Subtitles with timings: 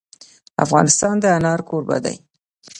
[0.65, 2.17] افغانستان د انار کوربه دی.